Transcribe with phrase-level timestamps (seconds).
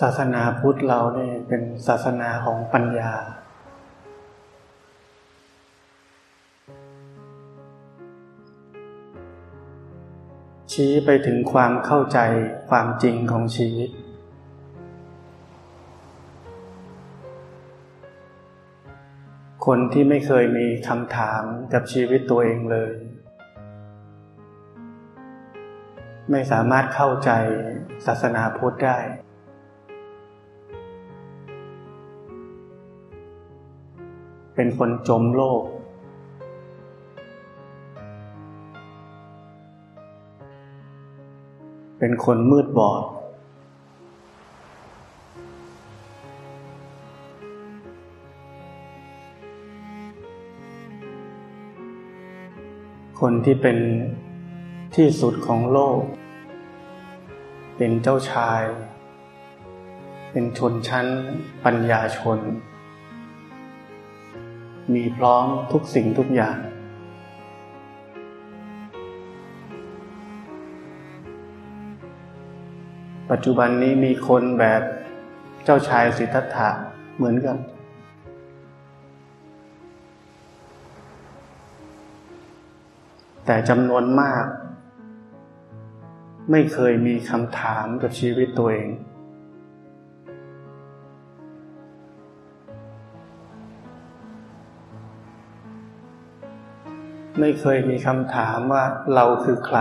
[0.00, 3.12] ศาสนาพุทธเราเนี่ยเป็นศาสนาของปัญญา
[10.72, 12.18] ชี้ไปถึงความเข้าใจ
[12.70, 13.90] ความจริงของชีวิต
[19.66, 21.42] คนที่ไม่เคยมีคำถาม
[21.72, 22.92] กับชีวิตตัวเองเลย
[26.30, 27.30] ไม่สามารถเข้าใจ
[28.06, 28.98] ศาสนาพุทธได้
[34.60, 35.62] เป็นคนจมโลก
[41.98, 43.02] เป็นคนมืดบอด
[53.20, 53.78] คนที่เป็น
[54.96, 56.00] ที่สุดของโลก
[57.76, 58.62] เป็นเจ้าชาย
[60.30, 61.06] เป็นชนชั้น
[61.64, 62.40] ปัญญาชน
[64.94, 66.56] มีพร้อมทุกสิ่งทุกอย่าง
[73.30, 74.82] ปัจจุบันนี้มีคนแบบ
[75.64, 76.68] เจ้าชายสิทธัตถะ
[77.16, 77.56] เหมือนกัน
[83.46, 84.44] แต่จำนวนมาก
[86.50, 88.88] ไม่เคยมีคำถามกับชีวิตตัวเอง
[97.40, 98.84] ไม่เคยมีคำถามว่า
[99.14, 99.78] เราคือใคร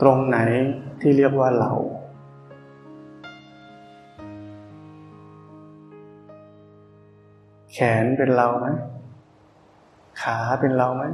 [0.00, 0.38] ตรงไหน
[1.00, 1.72] ที่เรียกว่าเรา
[7.72, 8.66] แขนเป็นเราไหม
[10.22, 11.04] ขาเป็นเราไหม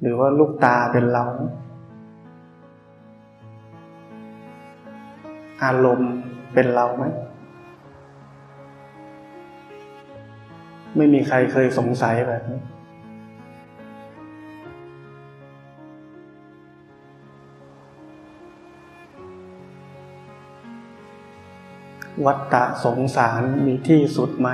[0.00, 1.24] หรือว่าลูกตาเป็นเรา
[5.62, 6.12] อารมณ์
[6.54, 7.04] เป็นเราไหม
[11.02, 12.60] ไม่มีใครเคยสงสัยแบบนี้
[22.24, 24.48] วัฏฏะสงสารมีที่สุดไหม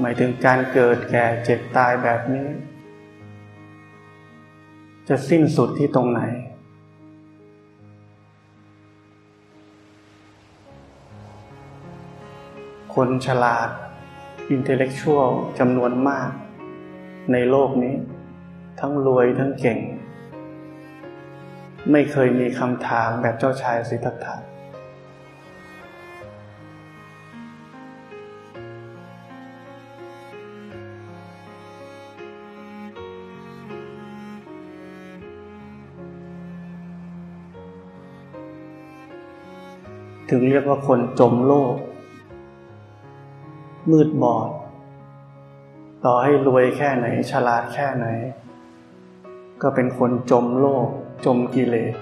[0.00, 2.48] หมายถึงการเกิดแก่เจ็บตายแบบนี้
[5.08, 6.22] จะสิ้นสุดที่ตรงไหน
[12.94, 13.70] คนฉลาด
[14.50, 16.30] อินเทลเล็กชวลจำนวนมาก
[17.32, 17.94] ในโลกนี้
[18.80, 19.78] ทั้งรวยทั้งเก่ง
[21.90, 24.36] ไม่เคยมีคำถามแบบเจ้าชายสิทธัตถะ
[40.30, 41.74] ถึงเรียกว่าคนจมโลก
[43.92, 44.48] มืดบอด
[46.04, 48.06] ต่อให้รวยแค่ไหน ฉลาดแค่ไหน
[49.62, 50.88] ก็เป็นคนจมโลก
[51.26, 51.94] จมกิเลส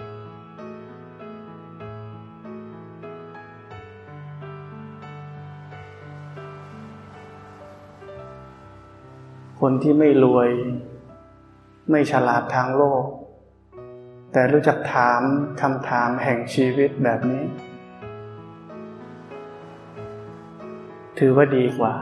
[9.61, 10.49] คนที่ไม่รวย
[11.91, 13.05] ไม่ฉลาดทางโลก
[14.33, 15.21] แต่รู้จักถาม
[15.61, 17.43] คำถามแห่งชีวิตแบบนี้
[21.19, 21.95] ถือว่าดีกว่า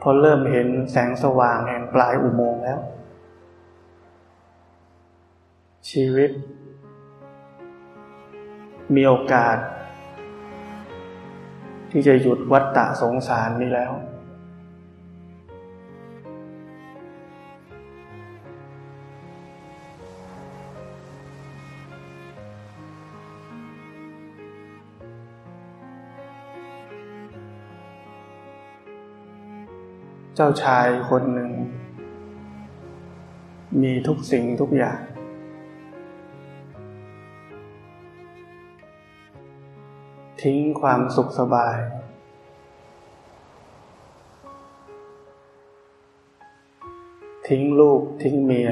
[0.00, 2.80] พอเริ่มเห็นแสงสว่างแห่งปลายอุโมงค์แล้ว
[5.90, 6.30] ชีวิต
[8.94, 9.56] มีโอกาส
[11.90, 13.92] ที่จะหยุดวัฏฏะสงสารนี้แล้ว
[30.40, 31.50] เจ้าชายคนหนึ่ง
[33.82, 35.00] มีทุกสิ่งทุกอย่าง
[40.42, 41.76] ทิ้งความสุขสบาย
[47.48, 48.70] ทิ้งลูก ทิ้งเมีย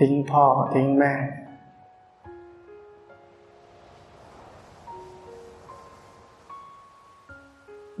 [0.00, 0.44] ทิ้งพ่อ
[0.74, 1.12] ทิ้งแม่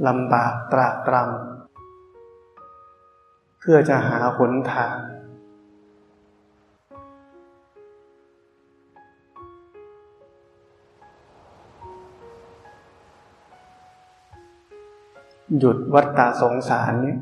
[0.06, 1.59] ลำบากตรากตรำ
[3.62, 4.96] เพื่อจะหาหนทาง
[15.58, 17.14] หยุดวัฏฏะสงสารนี้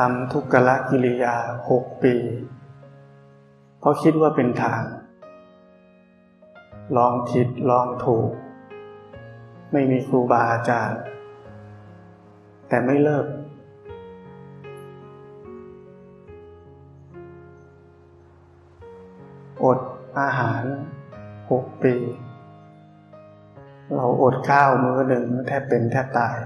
[0.00, 1.36] ทำทุกขละกิริยา
[1.70, 2.14] หกปี
[3.78, 4.82] เพราะคิดว่าเป็นทาง
[6.96, 8.30] ลองผิดลองถูก
[9.72, 11.00] ไม่มีครูบาอาจารย์
[12.68, 13.26] แต่ไม่เลิก
[19.64, 19.78] อด
[20.20, 20.62] อาหาร
[21.50, 21.94] หกปี
[23.94, 26.38] เราอดข้าวมื้อหนึ่งแทบเป็นแทบตาย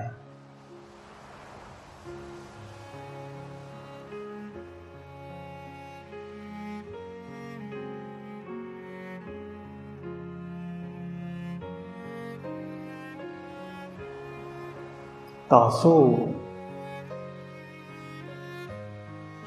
[15.56, 16.00] ต่อสู้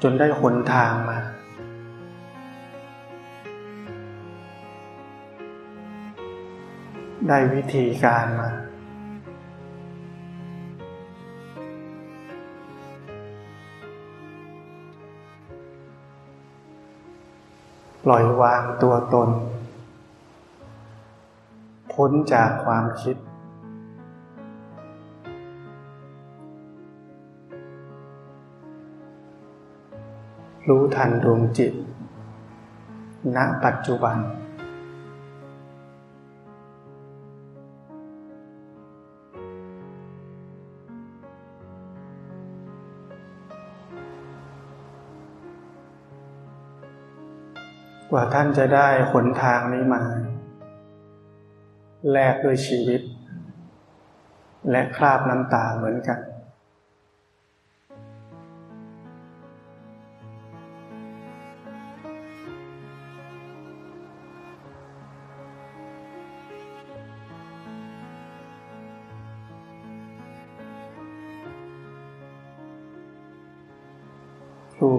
[0.02, 1.18] จนได้หนทางมา
[7.28, 8.50] ได้วิธีการมา
[18.04, 19.30] ปล่อยวางตัวตน
[21.92, 23.16] พ้นจากความคิด
[30.68, 31.72] รู้ทันดวงจิต
[33.36, 34.18] ณ ปัจจุบัน ก
[48.12, 50.02] ว่าท่านจะได้ขนทางนี้มา
[52.12, 53.02] แลกด้วยชีวิต
[54.70, 56.18] และคราบน้ำตาเหมือนกัน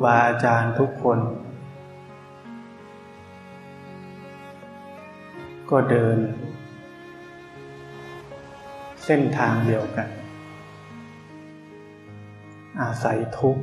[0.03, 1.19] บาอาจารย์ทุกคน
[5.69, 6.17] ก็เดิน
[9.05, 10.07] เส้นทางเดียวกัน
[12.81, 13.57] อาศัยทุก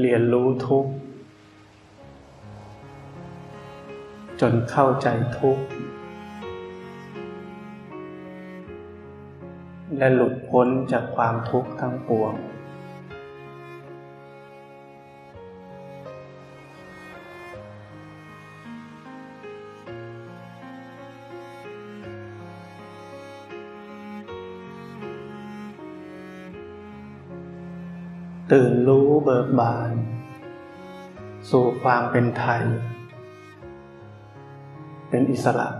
[0.00, 0.86] เรียนรู้ทุก
[4.40, 5.08] จนเข้าใจ
[5.38, 5.58] ทุก
[10.00, 12.34] และหลุดพ้นจากความทุกข์ทั้งปวง
[28.52, 29.90] ตื่นรู้เบิกบาน
[31.50, 32.62] สู่ความเป็นไทย
[35.08, 35.79] เป็นอิสระ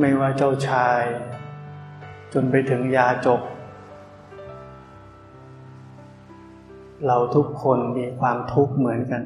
[0.00, 1.02] ไม่ว่าเจ้าชาย
[2.32, 3.40] จนไปถึงยาจบ
[7.06, 9.22] เราทุกคนมีความทุกข์เหมือนกัน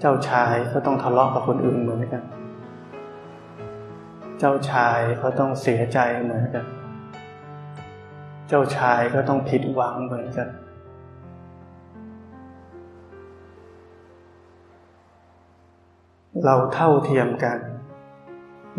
[0.00, 2.22] เจ้าชายก็ต้องทะเลาะกับคนอื่นเหมือนกัน
[4.38, 6.64] เจ้าชายก็ต้องเสียใจเหมือนกัน
[8.48, 10.48] เจ้าชายก็ต้องผิดหวังเหมือนกัน
[16.44, 17.58] เราเท่าเทียมกัน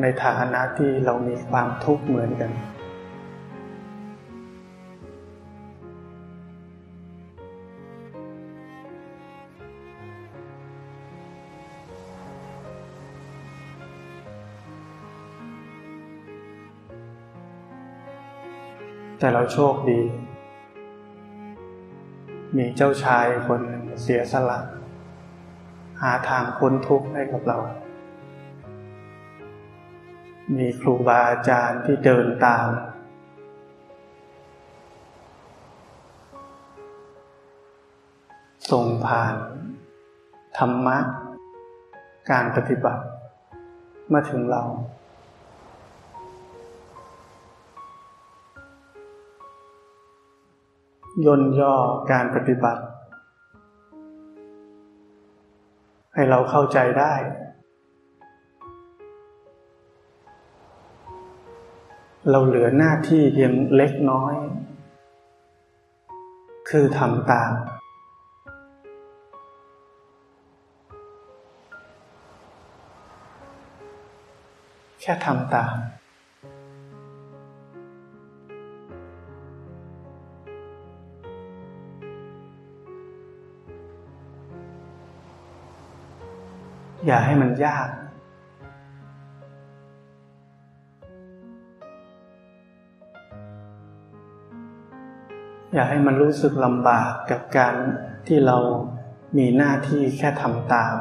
[0.02, 2.52] ในฐานะที่เรามีความทุกข์เหมือนกัน
[19.20, 20.02] แต่เราโชคดี
[22.58, 24.79] มีเจ้าชายคนหนึ่งเสียสละ
[26.02, 27.58] หาทางพ้นทุกข์ให้กับเรา
[30.58, 32.68] มีครูบาอาจารย์ที่เดินตาม
[38.72, 39.36] ส่งผ่าน
[40.58, 40.98] ธรรมะ
[42.32, 43.04] การปฏิบัติ
[44.14, 44.64] มาถึงเรา
[51.26, 51.76] ย่นย่อ
[52.12, 52.82] การปฏิบัติ
[56.20, 57.14] ให้เราเข้าใจได้
[62.32, 64.36] เราเหลือหน้าที่เพียงเล็กน้อย
[66.70, 67.52] คือทำตาม
[75.02, 75.76] แค่ทำตาม
[87.06, 87.88] อย่าให้มันยาก
[95.74, 97.76] อย่าให้มันรู้สึกลำบากกับการ
[98.28, 98.58] ที่เรา
[99.38, 100.96] มีหน้าที่แค่ทำตาม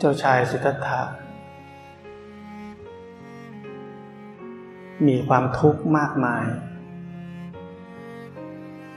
[0.00, 1.00] เจ้าชายสิทธัตถะ
[5.06, 6.46] มีความทุกข์มากมาย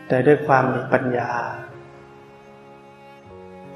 [0.07, 1.31] แต่ด้วยความมีปัญญา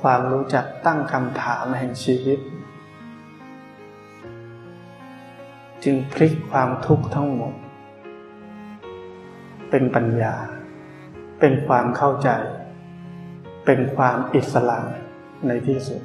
[0.01, 2.39] ความรู้จักตั้งคำถามแห่งชีวิต
[5.83, 7.53] จึงพลิกความทุกข์ทั้งหมด
[9.69, 10.35] เป็นปัญญา
[11.39, 12.29] เป็นความเข้าใจ
[13.65, 14.79] เป็นความอิสระ
[15.47, 16.01] ในที่สุด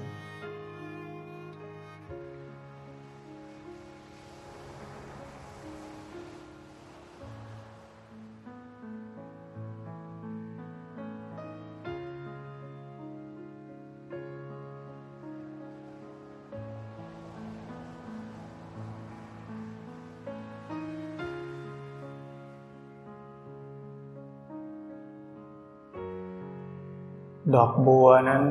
[27.55, 28.43] ดอกบัวนั้น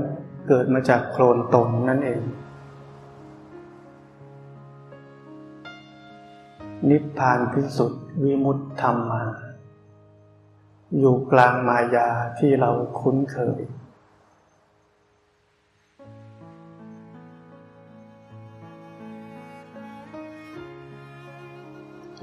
[0.48, 2.22] เกิดมาจากโคลนตมนั่นเอง
[6.90, 9.24] นิพพานพิสุทธิ์วิมุตธรรมมา
[11.00, 13.62] อยู่กลางมายาที่เราคุ้นเคย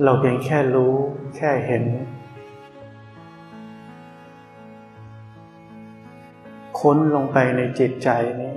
[0.03, 0.95] เราเพียงแค่รู้
[1.37, 1.85] แค่เห็น
[6.89, 8.09] ค้นลงไปในจิตใจ
[8.41, 8.55] นี้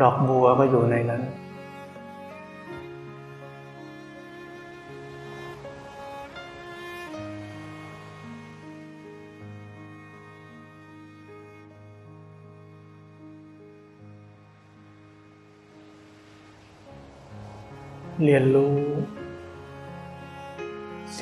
[0.00, 1.22] ดอกบัวก็อยู่ในนั้น
[18.24, 18.74] เรียนรู้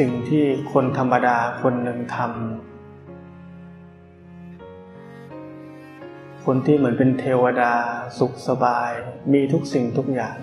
[0.04, 2.28] สิ่งที่คนธรรมดาคนหนึ่งทำ
[6.45, 7.75] คนที่เหมือนเป็นเทวดา
[8.19, 8.90] สุขสบาย
[9.33, 10.37] มีทุกสิ่งทุกอย่าง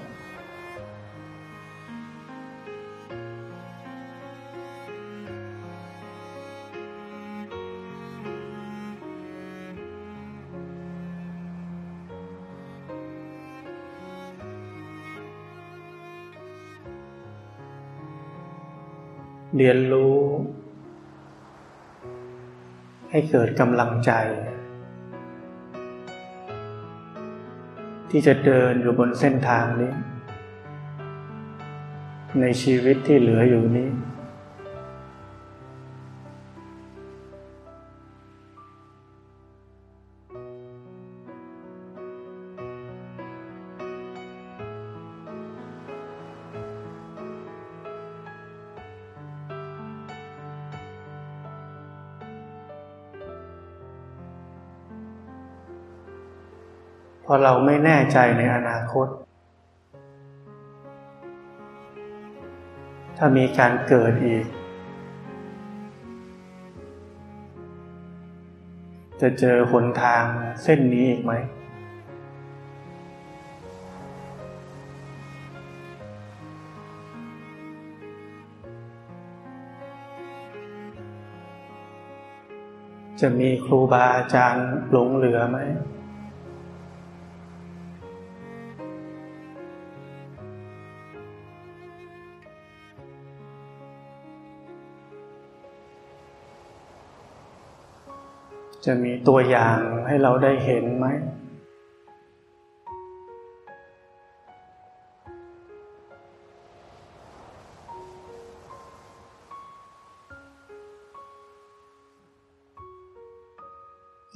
[19.57, 20.17] เรียนรู้
[23.11, 24.11] ให้เกิดกำลังใจ
[28.09, 29.91] ที่จะเดินอยู่บนเส้นทางนี้
[32.41, 33.89] ในชีวิตที่เหลืออยู่นี้
[57.85, 59.07] แน่ใจในอนาคต
[63.17, 64.45] ถ้ามีการเกิดอีก
[69.21, 70.23] จะเจอหนทาง
[70.63, 71.33] เส้นนี้อีกไหม
[83.21, 85.57] จะมีครูบาอาจารย์หลงเหลือไหม
[98.85, 101.07] จะมีตัวอย่างให้เราได้เห็นไหม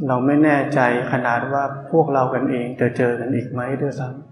[0.07, 0.79] เราไม่แน่ใจ
[1.11, 4.30] ขนาดว่าพวกเรากันเองจะเจอกันอีกไหมด้วยซ้ำ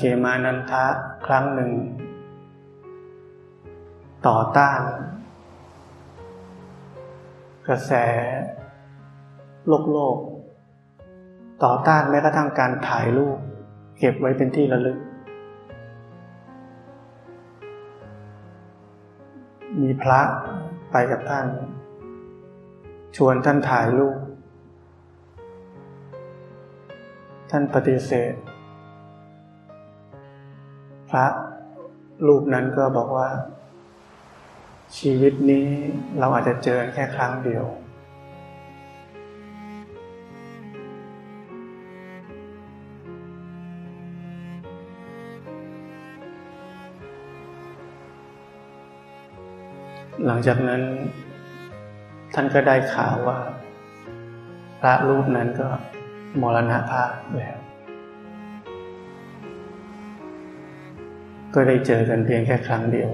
[0.00, 0.84] เขมานันทะ
[1.26, 1.72] ครั้งหนึ่ง
[4.26, 4.80] ต่อต้าน
[7.68, 7.92] กระแส
[9.66, 10.16] โลกโลก
[11.64, 13.38] ต่อต้านแม้กระทั่งการถ่ายรูป
[13.98, 14.98] เก็บไว้เป็นที่ระลึก
[19.80, 20.20] มีพระ
[20.92, 21.46] ไปกับท่าน
[23.16, 24.18] ชวนท่านถ่ายรูป
[27.50, 28.34] ท่านปฏิเสธ
[31.10, 31.26] พระ
[32.26, 33.28] รูปนั้นก็บอกว่า
[34.98, 35.66] ชีวิตนี้
[36.18, 37.64] เราอาจจะเจอแค่ครั้งเดียว
[50.26, 50.82] หลังจากนั้น
[52.34, 53.38] ท่านก็ได้ข่าวว่า
[54.80, 55.68] พระรูปนั้นก็
[56.40, 57.57] มรณภาพแล้ว
[61.60, 63.10] ก็ได้เจอกันเพียงแค่ครั้งเดียว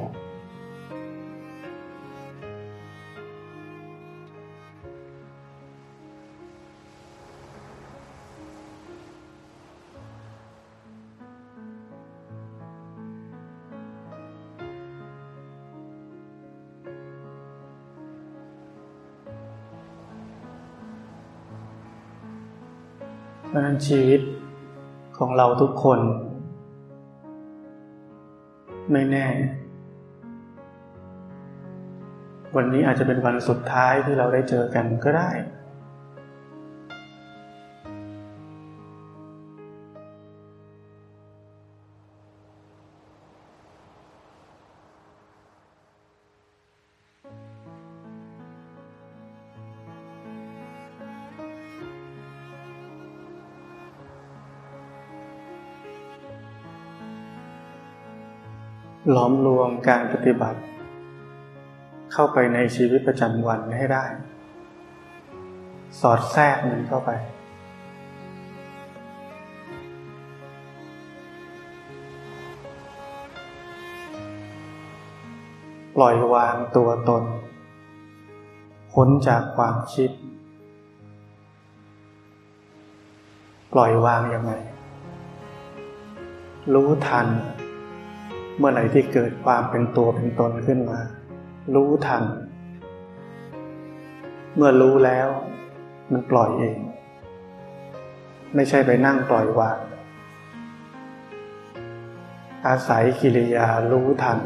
[23.48, 24.20] เพราะนั้นชีวิต
[25.18, 26.00] ของเราทุกคน
[28.94, 29.28] ไม่แน่
[32.56, 35.30] วันนี้อาจจะเป็นวันสุดท้ายที่เราได้เจอกันก็ได้
[59.14, 60.60] ล้อมรวมการปฏิบัติ
[62.12, 64.04] เข้าไปในชีวิตประจำวันให้ได้
[66.00, 67.10] สอดแทรกมันเข้าไป
[75.96, 77.24] ปล่อยวางตัวตน
[78.92, 80.10] พ้นจากความคิด
[83.72, 84.52] ปล่อยวางยังไง
[86.74, 87.26] รู้ทัน
[88.58, 90.98] เมื่อไหร่ที่เกิดความเป็นตัวเป็นตนขึ้นมา
[91.74, 92.22] รู้ทัน
[94.56, 95.28] เมื่อรู้แล้ว
[96.12, 96.78] มันปล่อยเอง
[98.54, 99.78] ไม่ใช่ไปนั่งปล่อยวาง
[102.66, 104.38] อาศัยกิริยารู้ทัน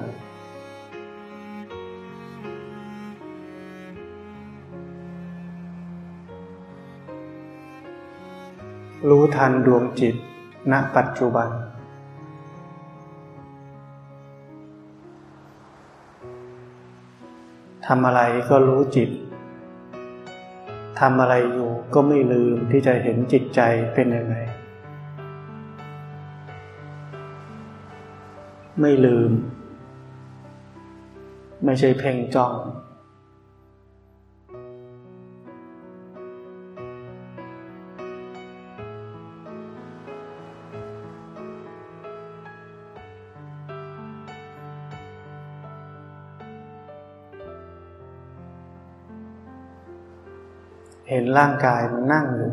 [9.08, 10.14] รู้ทันดวงจิต
[10.72, 11.48] ณปัจจุบัน
[17.92, 18.20] ทำอะไร
[18.50, 19.10] ก็รู้จิต
[21.00, 23.60] ทำอะไรอยู่ก็ไม่ลืมที่จะเห็นจิตใจ
[23.94, 24.36] เป็นยังไง
[28.80, 29.30] ไม่ลืม
[31.64, 32.54] ไม่ใช่เพ่งจ้อง
[51.20, 52.52] ห็นร่างกายมันนั่งอยู่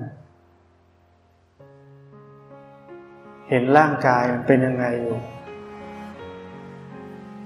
[3.49, 5.17] เห็นร่างกายมันเป็นยังไงอยู่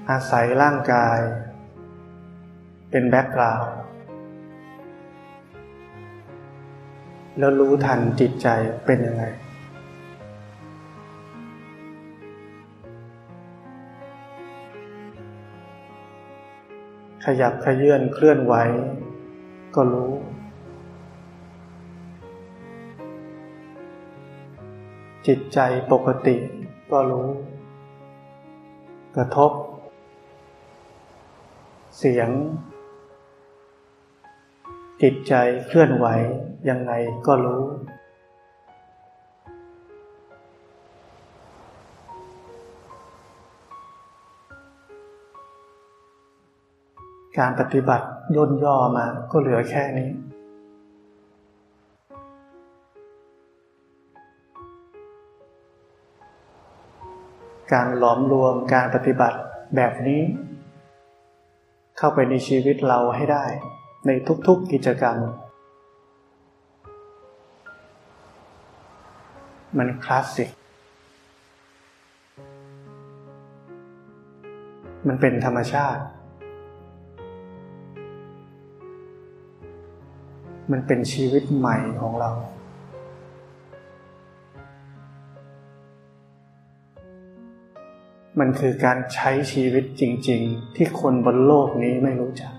[0.10, 1.20] อาศัยร่างกาย
[2.92, 3.72] เป็นแบ็กกราวด์
[7.38, 8.48] แล้วรู้ทันจิตใจ
[8.86, 9.24] เป็นยังไง
[17.26, 18.56] ขยับขยื่นเคลื่อนไหว
[19.78, 20.12] ก็รู้
[25.32, 25.60] จิตใจ
[25.92, 26.36] ปกติ
[26.92, 27.28] ก็รู้
[29.16, 29.52] กระทบ
[31.98, 32.30] เสียง
[35.02, 35.34] จิตใจ
[35.68, 36.08] เคลื่อนไหว
[36.70, 36.92] ยังไง
[37.28, 37.64] ก็รู้
[47.38, 50.10] การปฏิบัติย่นย่อมาก็เหลือแค่นี้
[57.74, 59.38] การหลอมรวมการปฏิบัติ
[59.76, 60.22] แบบนี้
[61.98, 63.46] เข้าไปในชีวิตเราให้ได้
[64.08, 64.12] ใน
[64.48, 65.18] ทุกๆกิจกรรม
[69.78, 70.50] มันคลาสสิก
[75.08, 76.04] มันเป็นธรรมชาติ
[80.72, 82.32] มันเป็นชีวิตใหม่ของเรา
[88.40, 92.54] มันคือการใช้ชีวิตจริง ๆ ที่คนบนโลกนี้ไม่รู้จัก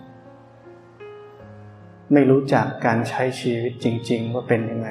[2.13, 4.89] ไม่รู้จักการใช้ชีวิตจริง ๆ ว่าเป็นยังไง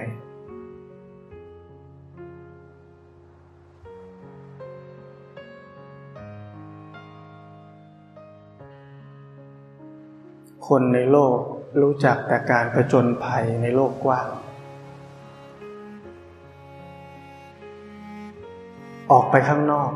[10.68, 11.38] คนในโลก
[11.82, 14.28] รู้จักแต่การประจนภัยในโลกกว้าง
[19.12, 19.92] ออกไปข้างนอก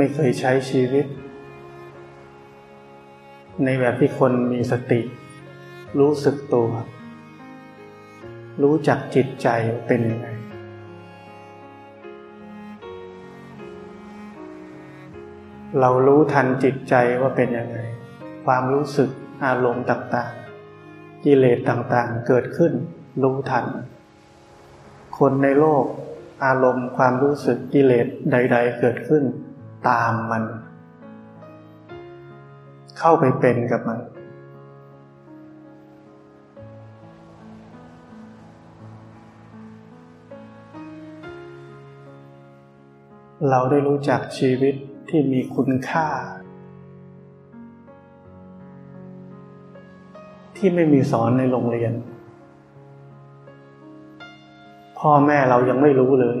[0.00, 1.06] ม่เคยใช้ชีวิต
[3.64, 5.00] ในแบบที่คนมีสติ
[5.98, 6.70] รู้สึกตัว
[8.62, 9.48] รู้จักจิตใจ
[9.86, 10.28] เป็นยังไง
[15.80, 17.78] เรารู้ทันจิตใจว่าเป็นยังไง
[18.46, 19.10] ความรู้สึก
[19.44, 22.72] อารมณ์ต่างๆ กิเลสต่างๆ เกิดขึ้น
[23.22, 23.66] รู้ทัน
[25.18, 25.84] คนในโลก
[26.44, 29.24] อารมณ์ความรู้สึกกิเลสใด ๆ เกิดขึ้น
[29.86, 30.42] ตามมัน
[32.98, 33.98] เข้าไปเป็นกับมัน
[43.50, 44.74] เราได้รู้จักชีวิต
[45.08, 46.08] ที่มีคุณค่า
[50.56, 51.92] ที่ไม่มีสอนในโรงเรียน
[54.98, 56.38] พ่อแม่เรายังไม่รู้เลย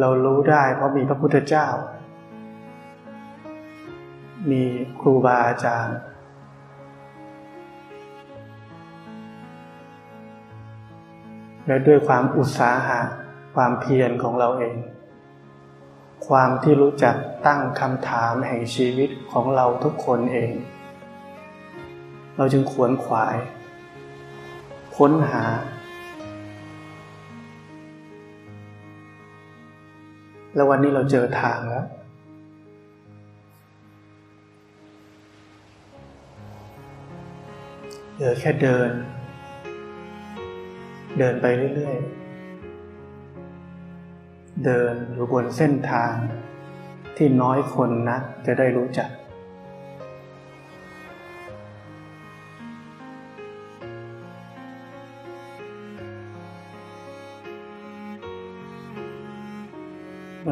[0.00, 1.66] เรารู้ได้เพราะมีพระพุทธเจ้า
[4.50, 4.62] มี
[5.00, 5.98] ครูบาอาจารย์
[11.66, 13.00] และด้วยความอุตสาหะ
[13.54, 14.76] ความเพียรของเราเอง
[16.26, 20.52] ความที่รู้จักตั้งคำถามแห่งชีวิตของเราทุกคนเอง
[22.36, 23.36] เราจึงขวนขวาย
[24.96, 25.44] ค้นหา
[30.54, 31.86] แล้ววันนี้เราเจอทางแล้ว
[38.14, 38.90] เหลือแค่เดิน
[41.18, 42.24] เดินไปเรื่อยๆ
[44.64, 46.12] เดินอยู่บนเส้นทาง
[47.16, 49.10] ที่น้อยคนนะจะได้รู้จัก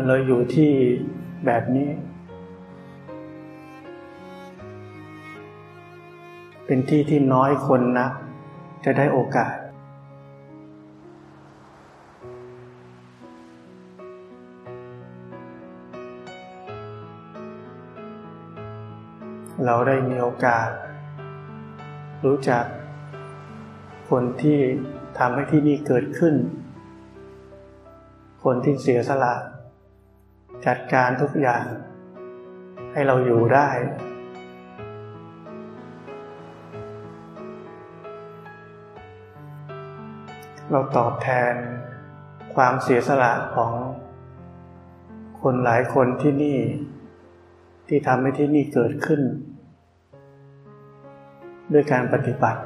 [0.06, 0.70] เลยอยู่ที่
[1.46, 1.88] แบบนี้
[6.66, 8.08] เป็นที่ที่น้อยคนนะ
[8.84, 9.54] จะได้โอกาส
[19.66, 20.68] เราได้มีโอกาส
[22.24, 22.64] รู้จัก
[24.10, 24.58] คนที่
[25.18, 26.34] ทำให้ที่นี่เกิดขึ้น
[28.44, 29.34] คนที่เสียสละ
[30.66, 31.64] จัดการทุกอย่าง
[32.92, 33.68] ให้เราอยู่ได้
[40.70, 41.54] เราตอบแทน
[42.54, 43.72] ความเสียสละของ
[45.42, 46.58] คนหลายคนที่นี่
[47.88, 49.20] ที่ทำให้ที่นี่เกิดขึ้น
[51.72, 52.60] ด้วยการปฏิบัติ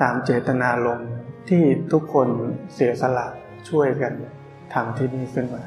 [0.00, 1.10] ตามเจตนารมณ์
[1.48, 2.28] ที่ทุกคน
[2.74, 3.26] เสียสละ
[3.68, 4.12] ช่วยกัน
[4.74, 5.62] ทำที่นี่ขึ้นมา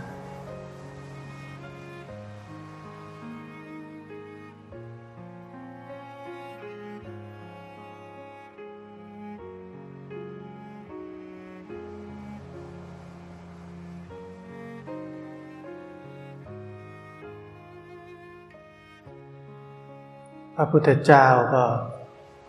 [20.56, 21.64] พระพุทธเจ้าก็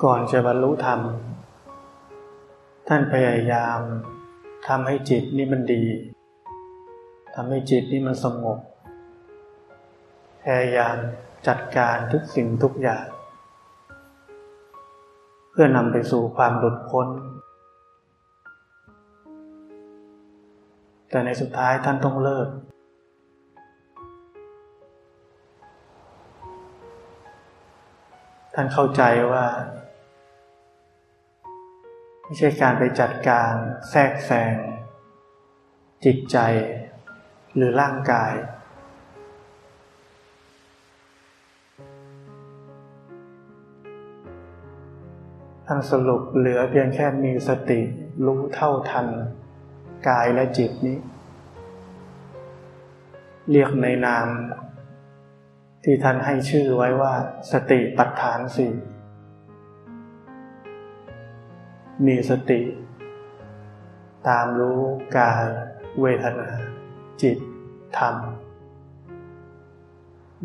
[0.04, 1.00] ก่อนจะบรรลุธรรม
[2.94, 3.80] ท่านพยายาม
[4.68, 5.84] ทำให้จิตนี่มันดี
[7.34, 8.58] ทำให้จิตนี่มันสงบ
[10.42, 10.96] พยายาม
[11.48, 13.06] จัดการทุกสิ่งทุกอย่าง
[15.50, 17.08] เพื่อนำไปสู่ความหลุดพ้น
[21.10, 22.48] แต่ในสุดท้ายท่านต้องเลิก
[28.54, 29.02] ท่านเข้าใจ
[29.32, 29.44] ว่า
[32.32, 33.52] ไม่ใช่การไปจัดการ
[33.90, 34.56] แทรกแซง
[36.04, 36.38] จิตใจ
[37.54, 38.32] หรือร่างกาย
[45.66, 47.80] ทั้งสรุปเหลือเพียงแค่มีสติ
[48.26, 49.06] รู้เท่าทัน
[50.08, 50.98] กายและจิตนี้
[53.50, 54.26] เรียกในนาม
[55.84, 57.12] ที่ท่านให้ชื่อไว้ว่า
[57.52, 58.72] สติปัฏฐานสี่
[62.06, 62.60] มีสติ
[64.28, 64.80] ตามรู้
[65.16, 65.44] กาย
[66.00, 66.48] เวทนา
[67.22, 67.38] จิต
[67.98, 68.14] ธรรม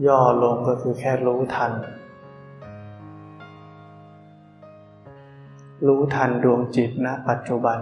[0.06, 1.72] ย่อลงก็คือแค่รู้ทัน
[5.88, 7.80] รู้ทันดวงจิตณปัจจุบัน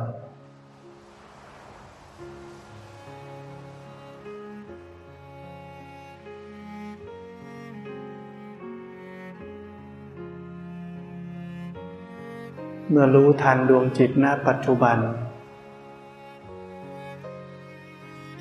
[12.89, 14.98] เมื่อรู้ทันดวงจิตณปัจจุบัน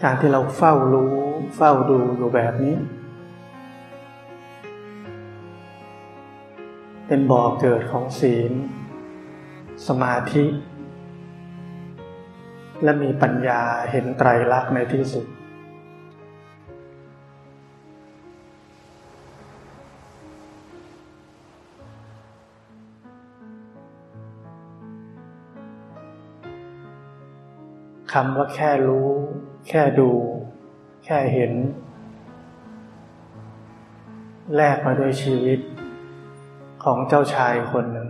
[0.03, 1.15] การที่เราเฝ้ารู้
[1.57, 2.77] เฝ้าดูอยู่แบบนี้
[7.07, 8.53] เป็นบ่อเกิดของศีล
[9.87, 10.45] สมาธิ
[12.83, 15.27] และมีปัญญาเห็นไตรลักษณ์ในที่สุด
[28.19, 29.09] คำว่าแค่รู้
[29.69, 30.11] แค่ดู
[31.05, 31.53] แค่เห็น
[34.57, 35.61] แลกมาด้วยชีวิต
[36.85, 38.09] ของเจ้าชายคนหนึ่ง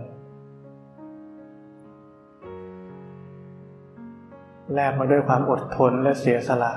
[4.75, 6.73] แลกมาด้วยความอดทนและเสียสละ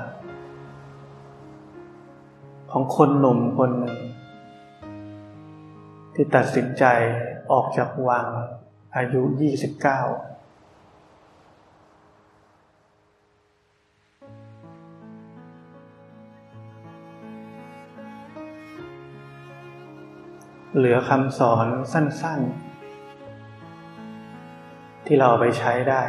[2.72, 3.98] ของคนหนุ่มคนหนึ่ง
[6.14, 6.86] ที่ตัดสินใจ
[7.52, 8.28] ออกจากวัง
[8.96, 10.37] อายุ 29
[20.80, 22.42] เหลือคำสอนสั้น
[24.14, 26.04] ๆ ที่เราไปใช้ได้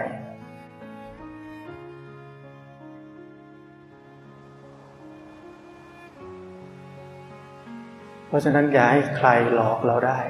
[8.27, 10.21] เพราะฉะนั้นอย่าให้ใครหลอกเราได้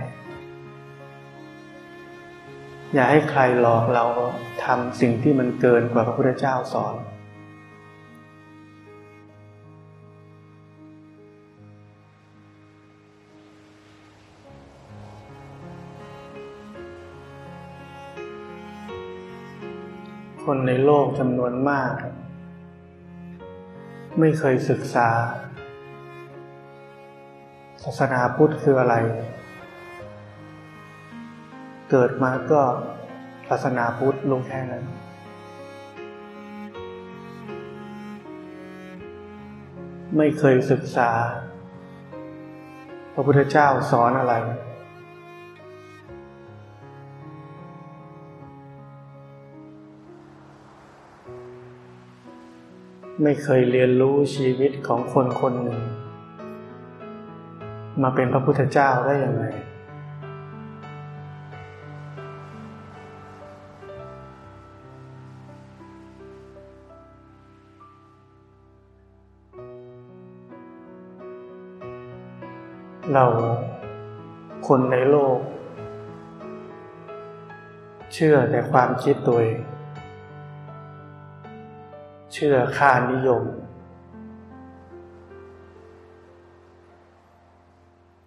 [2.95, 4.05] อย่าให้ใครหลอกเรา
[4.65, 6.95] ทำสิ่งที่มันเกินกว่าพระพุทธเจ้าสอน
[20.53, 21.93] คนในโลกจำนวนมาก
[24.19, 25.09] ไม่เคยศึกษา
[27.85, 28.95] ศาสนาพุทธคืออะไร
[31.91, 32.63] เกิดมาก็
[33.49, 34.85] ศาสนาพุทธลงแค่นั้น
[40.17, 41.11] ไม่เคยศึกษา
[43.13, 44.35] พระพุทธเจ้าสอนอะไร
[53.25, 55.81] ไม่เคยเรียนรู้ชีวิตของคนคนหนึ่ง
[58.03, 59.47] มาเป็นพระพุทธเจ้าได้อย่างไร
[73.13, 73.25] เรา
[74.69, 75.39] คนในโลก
[78.15, 79.59] เชื่อแต่ความคิดตัวเอง
[82.39, 83.43] ชื่อค่านิยม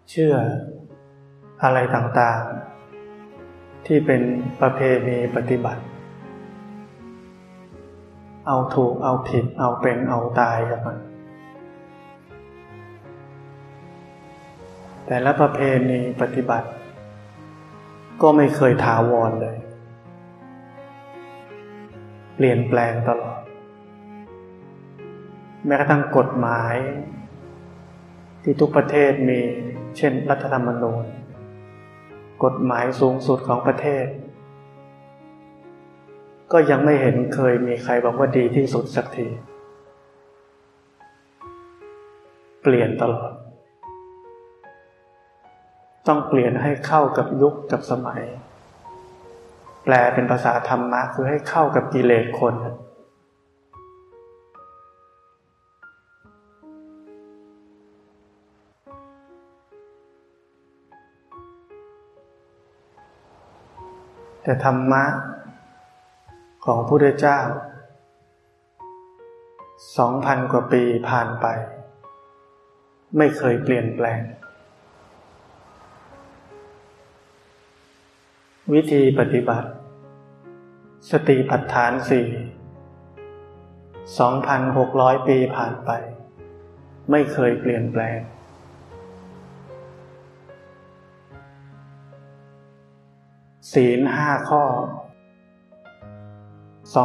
[0.09, 0.33] เชื่อ
[1.63, 4.21] อะไรต่างๆ ที่เป็น
[4.61, 5.83] ประเพณีปฏิบัติ
[8.47, 10.97] เอาถูกเอาผิดเอาเป็นเอาตายกับมัน
[15.05, 16.67] แต่ละประเพณีปฏิบัติ
[18.21, 19.57] ก็ไม่เคยถาวรเลย
[22.35, 23.40] เปลี่ยนแปลงตลอด
[25.65, 26.75] แม้กระทั่งกฎหมาย
[28.43, 29.39] ที่ทุกประเทศมี
[29.97, 31.05] เช่นรัฐธรรมนูญ
[32.43, 34.05] กฎหมายสูงสุดของประเทศ
[36.51, 39.27] ก็ยังไม่เห็นเคยมีใครบอกว่าดีที่สุดสักที
[42.61, 43.31] เปลี่ยนตลอด
[46.07, 48.23] ต้องเปลี่ยนให้เข้ากับยุคกับสมัย
[49.83, 52.53] แปลเป็นภาษาธรรมะคือให้เข้ากับกิเลสคน
[64.43, 65.03] แต่ธรรมะ
[66.65, 67.39] ของพระพุทธเจ้า
[69.97, 71.45] สองพันกว่าปีผ่านไป
[73.17, 74.21] ไม่เคยเปลี่ยนแปลง
[78.73, 79.69] วิธีปฏิบัติ
[81.11, 82.27] สติปัฏฐานสี่
[84.17, 85.91] 2,600 ปีผ่านไป
[87.11, 88.17] ไม่เคยเปลี่ยนแปลง
[93.73, 94.63] ศีลห้าข้อ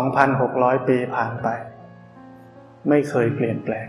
[0.02, 1.48] 2,600 ปีผ่านไป
[2.88, 3.88] ไม่เคยเปลี่ยนแปลง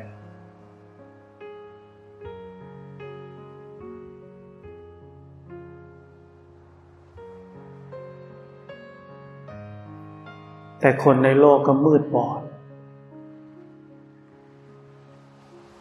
[10.79, 12.41] แต่คนในโลกก็มืดบอด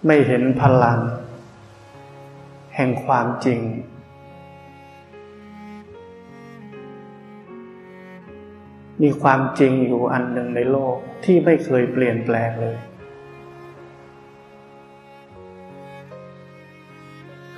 [0.06, 0.98] ไม่เห็นพลัง
[2.74, 3.60] แห่งความจริง
[9.02, 12.76] มีความจริงอยู่อันหนึ่งในโลกที่ไม่เคยเปลี่ยนแปลงเลย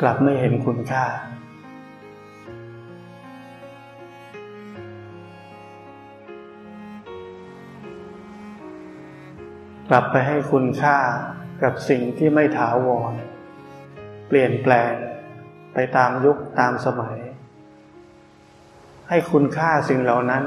[0.01, 1.05] กลับไม่เห็นคุณค่า
[9.89, 10.99] กลับไปให้คุณค่า
[11.63, 13.13] กับสิ่งที่ไม่ถาวร
[14.29, 14.93] เปลี่ยนแปลง
[15.75, 17.19] ไปตามยุคตามสมัย
[19.09, 20.45] ให้คุณค่าสิ่งเหล่านั้น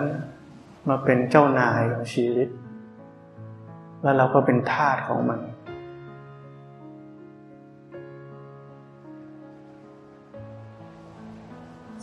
[0.90, 2.48] มาเป็นเจ้านายของชีวิต
[4.02, 5.40] แล้วเราก็เป็นทาสของมัน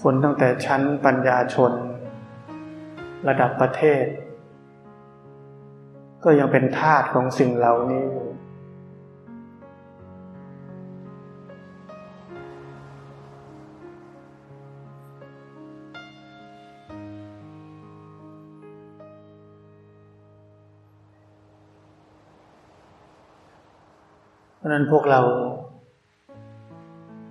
[0.02, 1.72] คนตั้งแต่ชั้นปัญญาชน
[3.28, 4.04] ระดับประเทศ
[6.24, 8.28] ก็ยังเป็นทาสของสิ่งเหล่านี้อยู่
[24.78, 25.20] นั้นพวกเรา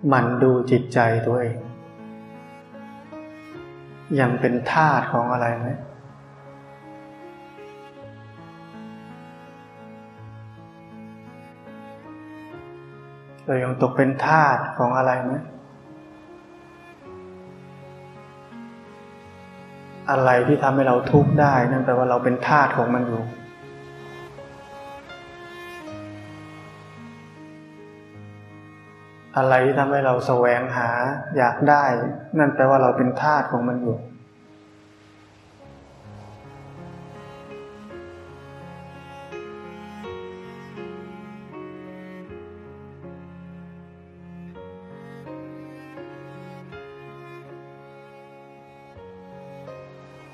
[0.07, 1.57] หมั่นดูจิตใจตัวเอง
[4.19, 5.67] ยังเป็นทาสของอะไรไหม
[13.45, 15.33] เรายังตกเป็นทาสของอะไรไหม
[20.09, 23.23] อะไรที่ทำให้เราทุกข์ได้ นั่นแปลว่าเราเป็นทาสของมันอยู่
[29.37, 30.89] อะไรที่ทำให้เราแสวงหา
[31.37, 31.83] อยากได้
[32.37, 33.97] นั่นแปลว่าเราเป็นทาสของมันอยู่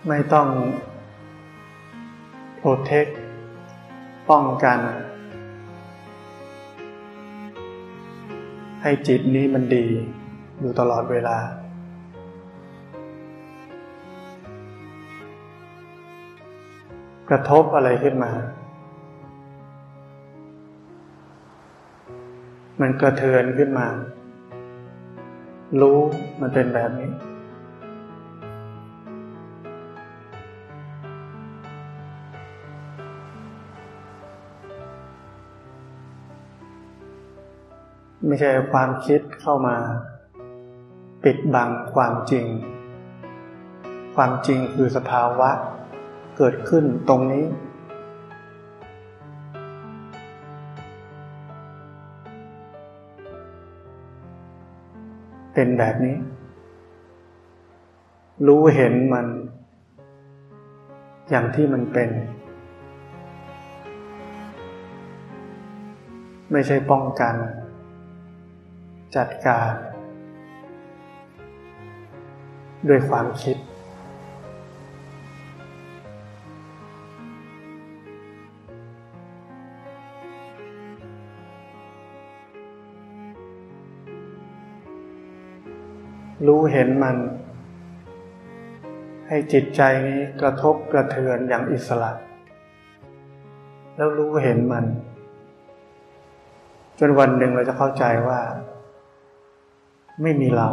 [0.07, 0.47] ไม่ต้อง
[2.59, 3.05] โปรเทค
[4.29, 4.79] ป้องกัน
[8.85, 9.85] ให้จิตนี้มันดี
[10.59, 11.37] อยู่ตลอดเวลา
[17.29, 18.31] กระทบอะไรขึ้นมา
[22.81, 23.87] มันกระเทือนขึ้นมา
[25.81, 25.99] รู้
[26.41, 27.09] มันเป็นแบบนี้
[38.27, 39.75] ไม่ใช่ความคิดเข้ามา
[41.23, 42.45] ปิดบังความจริง
[44.15, 45.49] ความจริงคือสภาวะ
[46.37, 47.45] เกิดขึ้นตรงนี้
[55.53, 56.17] เป็นแบบนี้
[58.47, 59.27] รู้เห็นมัน
[61.29, 62.09] อย่างที่มันเป็น
[66.51, 67.35] ไม่ใช่ป้องกัน
[69.15, 69.71] จัดการ
[72.89, 73.57] ด้วยความคิด
[86.47, 87.17] รู้เห็นมัน
[89.27, 92.11] ให้จิตใจนี้กระทบกระเทือนอย่างอิสระ
[93.95, 94.85] แล้วรู้เห็นมัน
[96.99, 98.41] จนวันหนึ่งเราจะเข้าใจว่า
[100.21, 100.69] ไม่มีเรา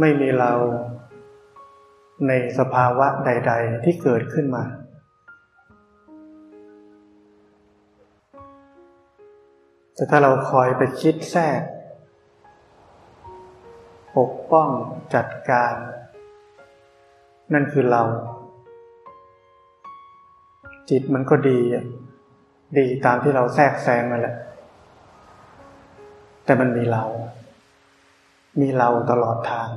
[0.00, 0.52] ไม่มีเรา
[2.28, 4.64] ในสภาวะใด ๆ ที่เกิดขึ้นมา
[9.94, 11.62] แต่ถ้าเราคอยไปคิดแทรก
[14.16, 14.68] ปกป้อง
[15.14, 15.74] จัดการ
[17.52, 18.02] นั่นคือเรา
[20.90, 21.58] จิตมันก็ดี
[22.78, 24.36] ดีตามที่เราแทรกแซงมาแหละ
[26.44, 27.04] แต่มันมีเรา
[28.60, 29.68] มีเราตลอดทาง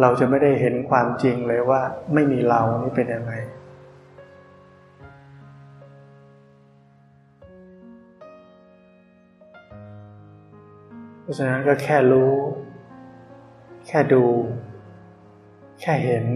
[0.00, 1.80] เราจะไม่ได้เห็นความจริงเลยว่า
[2.14, 3.32] ไม่มีเรานี่เป็นยังไง
[11.22, 12.32] เพราะฉะนั้นก็แค่รู้
[13.86, 14.24] แค่ดู
[15.84, 16.26] แค่เห็น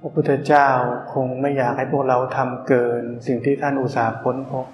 [0.00, 0.68] พระพุทธเจ้า
[1.12, 4.66] คงไม่อยากให้พวกเราทำเกินสิ่งที่ท่านอุตส่าห์พ้นพบ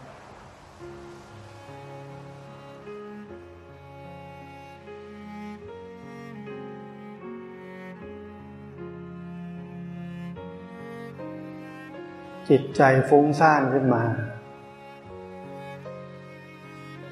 [12.48, 14.04] จิตใจฟุ้งซ่านขึ้นมา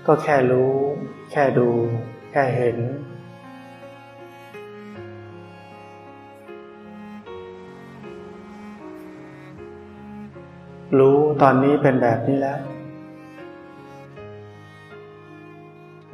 [0.07, 0.73] ก็แค่รู้
[1.31, 1.69] แค่ดู
[2.31, 2.79] แค่เห็น
[10.99, 12.61] รู้ตอนนี้เป็นแบบนี้แล้ว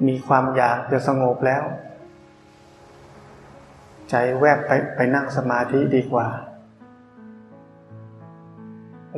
[0.07, 1.63] มีความอยากจะสงบแล้ว
[4.11, 6.29] ใจแวบไปไปนั่งสมาธิดีกว่า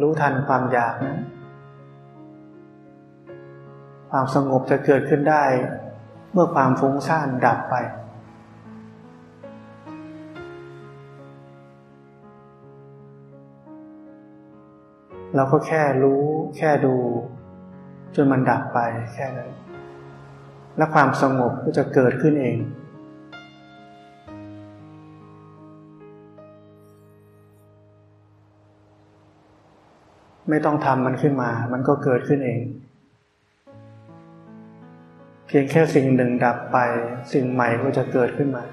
[0.01, 1.19] รู้ทันความอยากนะ
[4.11, 5.44] ความสงบจะเกิดขึ้นได้
[6.32, 7.76] เมื่อความฟุ้งซ่านดับไป
[15.36, 16.22] เราก็แค่รู้
[16.56, 16.94] แค่ดู
[18.14, 18.78] จนมันดับไป
[19.14, 19.50] แค่นั้น
[20.76, 22.59] และความสงบก็จะเกิดขึ้นเอง
[30.48, 32.62] ไม่ต้องทำมันขึ้นมา มันก็เกิดขึ้นเอง
[35.51, 36.78] เพียงแค่สิ่งหนึ่งดับไป
[37.32, 38.64] สิ่งใหม่ก็จะเกิดขึ้นมา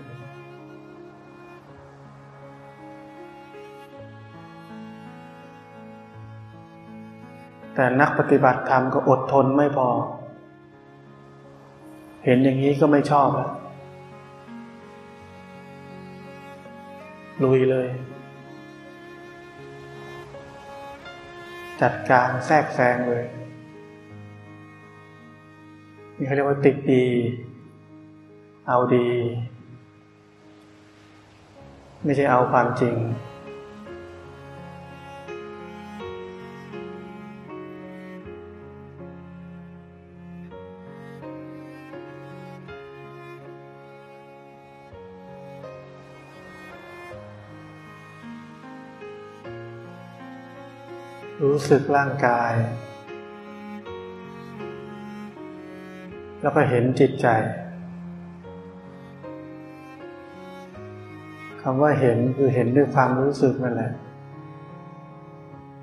[7.76, 9.88] แต่นักปฏิบัติธรรมก็อดทนไม่พอ
[12.26, 13.51] เห็นอย่างนี้ก็ไม่ชอบแล้ว
[17.43, 17.88] ลุยเลย
[21.82, 23.26] จัดการแทรกแซงเลย
[26.18, 27.05] นี่เขาเรียกว่าติดดี
[28.68, 29.07] เอาดี
[32.03, 32.95] ไม่ใช่เอาความจริง
[51.43, 52.53] รู้สึกร่างกาย
[56.46, 57.28] แล้วก็เห็นจิตใจ
[61.62, 63.91] คำว่าเห็นคือเห็นด้วยความรู้สึกนั่นแหละ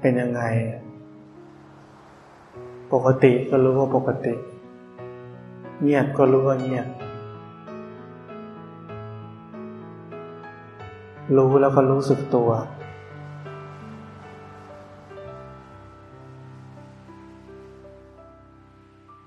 [0.01, 0.43] เป็นยังไง
[2.93, 4.35] ปกติก็รู้ว่าปกติ
[5.83, 6.87] เงียบก็รู้ว่าเงียบ
[11.37, 12.51] รู้แล้วก็รู้สึกตัว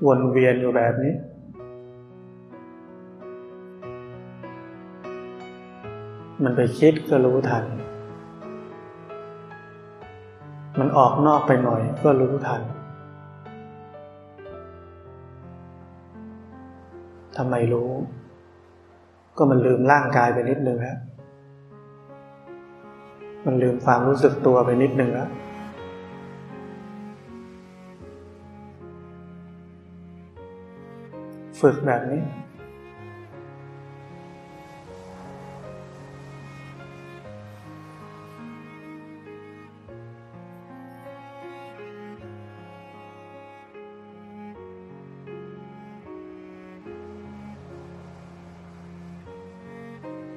[0.08, 1.14] วนเวียนอยู่แบบนี้
[6.44, 7.64] มันไปคิดก็รู้ทัน
[10.80, 12.62] มันออกนอกไปหน่อยก็รู้ทัน
[17.38, 17.90] ทำไมรู้
[19.38, 21.00] ก็มันลืมร่างกายไปนิดนึงแล้ว
[23.46, 25.30] มันลืมความรู้สึกตัวไปนิดนึงแล้ว
[31.70, 32.22] ฝึกแบบนี้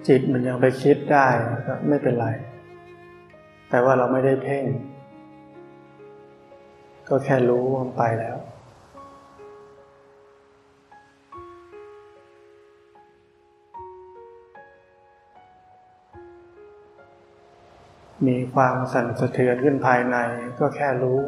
[0.06, 1.26] จิตมันยังไปคิดได้
[1.66, 2.26] ก็ไม่เป็นไร
[3.70, 4.64] แต่ว่าเราไม่ได้เพ่ง
[7.08, 8.37] ก็แค่รู้มันไปแล้ว
[18.26, 20.16] มีความสั่นสะเทือนขึ้นภายใน
[20.58, 21.20] ก็แค่รู้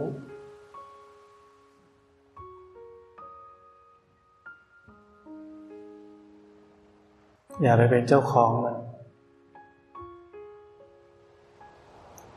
[7.62, 8.76] อย่าไปเป็นเจ้าของมัน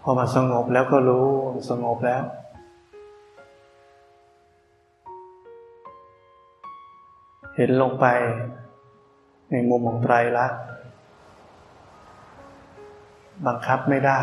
[0.01, 1.27] พอมาสงบแล้วก็รู้
[1.69, 2.23] สงบแล้ว
[7.55, 8.05] เห็นลงไป
[9.51, 10.61] ในในมุมของไตรลักษณ์
[13.47, 14.21] บังคับไม่ได้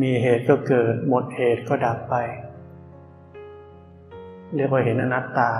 [0.00, 2.14] มีเหตุก็เกิด หมดเหตุก็ดับไป
[4.54, 5.50] เรียกว่าเห็นอนัตตา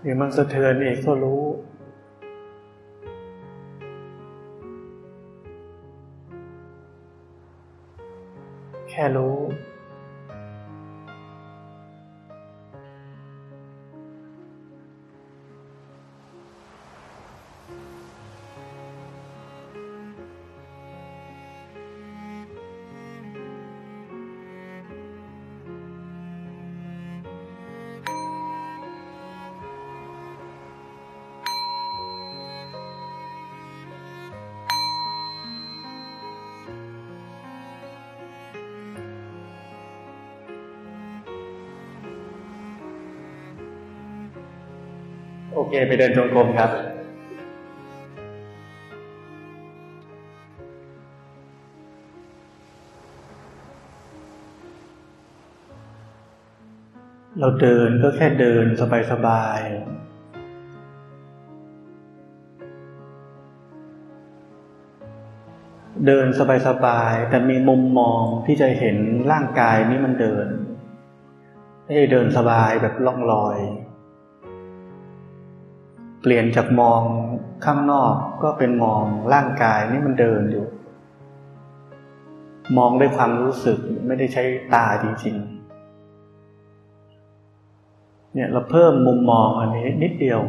[0.00, 1.42] เดี๋ยวมันสะเทือนเองก็รู้
[8.94, 46.70] แเคไปเดินจงกรมครับ
[57.40, 58.66] เราเดินก็แค่เดิน
[59.10, 59.84] สบายๆ
[66.06, 66.26] เดิน
[66.68, 68.96] สบายๆ แต่มีมุมมองที่จะเห็น
[69.32, 70.46] ร่างกายนี้มันเดิน
[71.82, 73.58] ไม่ใช่เดินสบายแบบล่องลอย
[76.26, 77.02] เปลี่ยนจากมอง
[77.64, 79.02] ข้างนอกก็เป็นมอง
[79.34, 80.66] ร่างกายนี่มันเดินอยู่
[82.76, 84.42] มองด้วยความรู้สึกไม่ได้ใช้
[84.74, 90.40] ตาจริงๆ เนี่ยเราเพิ่มมุมมองอันนี้นิดเดียว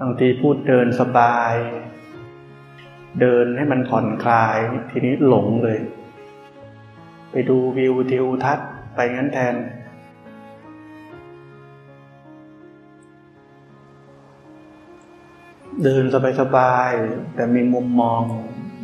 [0.00, 1.54] บางทีพูดเดินสบาย
[3.20, 4.56] เดินให้มันผ่อนคลาย
[4.90, 5.78] ทีนี้หลงเลย
[7.30, 9.54] ไปดูวิวทิวทัศน์ไปงั้นแทน
[15.84, 16.04] เดิน
[16.40, 18.22] สบายๆแต่มีมุมมอง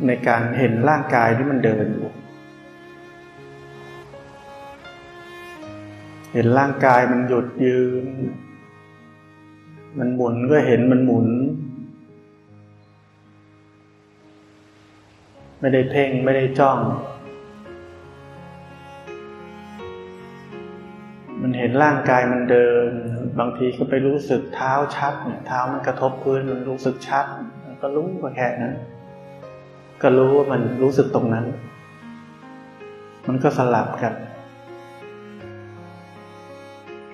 [0.06, 2.10] ในการเห็นร่างกายที่มันเดินอยู่
[6.32, 8.06] เห็นร่างกายมันหยุดยืน
[9.98, 11.28] มันหมุนก็เห็นมันหมุน
[15.60, 16.78] ไม่ได้เพ่งไม่ได้จ้อง
[21.40, 22.90] มันเห็นร่างกายมันเดิน
[23.38, 27.24] บางทีก็ไปรู้สึกเท้าชัดเนี่ยเท้ามันกระทบพื้นมันรู้สึกชัด
[27.82, 28.74] ก็รู้ก็แค่นั้น
[30.02, 31.44] ก็รู้ว่ามันรู้สึกตรงนั้น
[33.28, 34.14] มันก็สลับกัน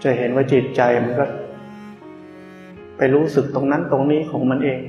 [0.03, 1.25] จะเห็นว่าจิตใจมันก็
[2.99, 4.81] ไปรู้สึกตรงนั้นตรงนี้ของมันเอง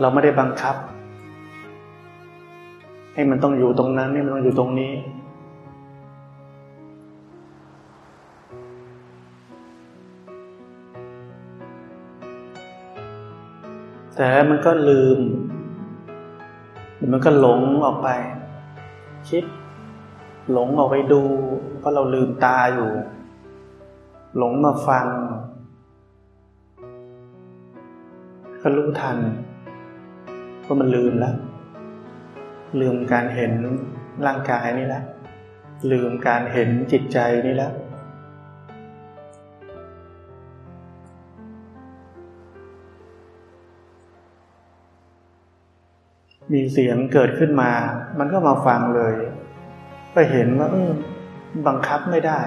[0.00, 0.76] เราไม่ได้บังคับ
[3.14, 4.92] ให้มันต้องอยู่ตรงนั้นให้มันต้องอยู่ตรงนี้
[14.16, 15.18] แต่มันก็ลืม
[17.10, 18.08] มันก็หลงออกไป
[19.28, 19.44] คิด
[20.52, 21.22] หลงออกไปดู
[21.78, 22.90] เพราะเราลืมตาอยู่
[24.36, 25.06] หลงมาฟัง
[28.60, 29.18] ก็รู้ทัน
[30.60, 31.34] เพรามันลืมแล้ว
[32.80, 33.52] ลืมการเห็น
[34.26, 35.04] ร่างกายนี่แล้ว
[35.92, 37.72] ลืมการเห็นจิตใจนี่แล้ว
[46.52, 47.70] มีเสียงเกิดขึ้นมา
[48.18, 49.14] มันก็มาฟังเลย
[50.14, 50.90] ก็เห็นว่าเออ
[51.66, 52.40] บังคับไม่ได้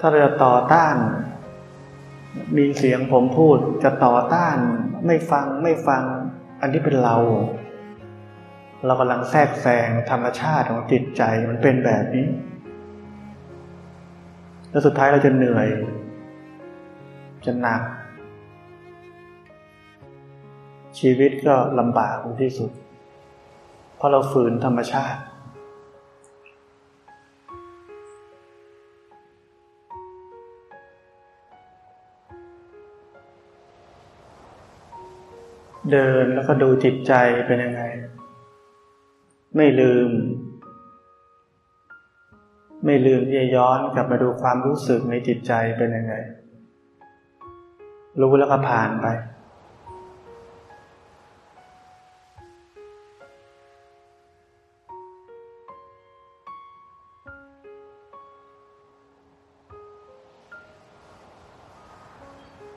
[0.00, 0.96] ถ้าเราจะต่อต้าน
[2.56, 4.56] มีเสียงผมพูดจะต่อต้าน
[5.06, 6.02] ไม่ฟังไม่ฟัง
[6.60, 7.16] อันนี้เป็นเรา
[8.86, 12.26] เรากำลังแทรกแซงธรรมชาติของจิตใจมันเป็นแบบนี้
[14.70, 15.68] แล้วสุดท้ายเราจะเหนื่อย
[17.48, 17.82] จะหนัก
[20.98, 22.70] ชีวิตก็ลำบากที่สุด
[23.96, 25.20] เพราะเราฝืนธรรมชาติ
[35.92, 37.12] เดินแล้วก็ดูจิตใจ
[37.46, 37.82] เป็นยังไง
[39.56, 40.10] ไม่ลืม
[42.84, 46.14] ไม่ลืมที่จะย้อนกลับมาดูความรู้สึกในจิตใจเป็นยังไง
[48.20, 49.06] รู้แล้วก็ผ่านไป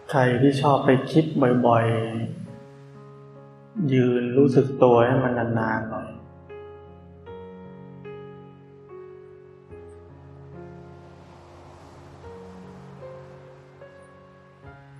[0.10, 1.26] ใครที่ชอบไปคิด
[1.68, 6.08] บ่อยๆ ยืนรู้สึกตัวให้มันนานๆหน่อย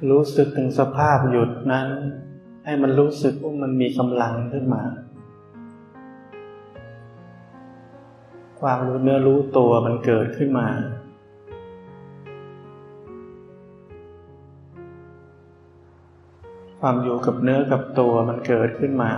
[0.10, 1.88] รู้สึกถึงสภาพหยุดนั้น
[2.66, 4.84] ให้มันรู้สึกว่ามันมีกำลังขึ้นมา
[8.62, 10.68] ความรู้เนื้อรู้ตัวมันเกิดขึ้นมา
[16.80, 19.12] ความอยู่กับเนื้อกับตัวมันเกิดขึ้นมา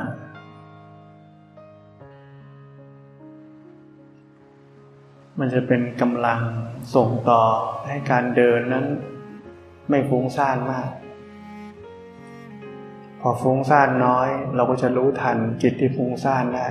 [5.39, 6.41] มันจะเป็นกำลัง
[6.95, 7.43] ส่งต่อ
[7.88, 8.88] ให้การเดินนั้น
[9.89, 10.89] ไม่ฟุ้งซ่านมาก
[13.21, 16.67] พอฟุ้งซ่านน้อย เราก็จะรู้ทันจิตที่ฟุ้งซ่านได้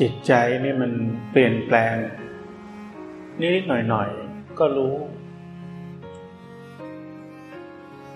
[0.00, 0.32] จิตใจ
[0.64, 0.92] นี่มัน
[1.30, 1.94] เปลี่ยนแปลง
[3.40, 4.94] นิดหน่อยๆ ก็รู้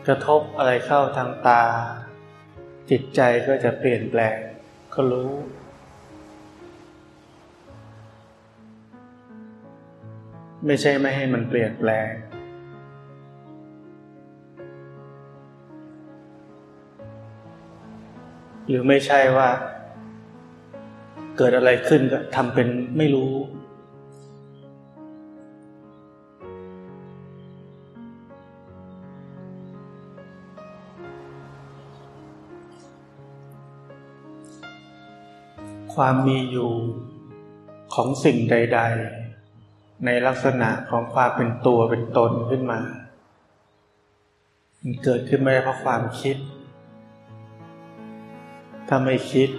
[0.07, 1.63] กระทบอะไรเข้าทางตา
[2.91, 4.39] จิตใจก็จะเปลี่ยนแปลง
[4.95, 5.33] ก็รู้
[10.67, 12.09] ไม่ใช่ไม่ให้มันเปลี่ยนแปลง
[18.69, 19.49] หรือไม่ใช่ว่า
[21.37, 22.69] เกิดอะไรขึ้นก็ทำเป็น
[22.99, 23.33] ไม่รู้
[35.97, 36.71] ความมีอยู่
[37.95, 38.81] ของสิ่งใด
[39.41, 42.81] ๆ ในลักษณะของความเป็นตัวเป็นตนขึ้นมา
[44.83, 46.37] มันเกิดขึ้นไม่ได้เพราะความคิด
[48.89, 49.51] ถ้าไม่คิด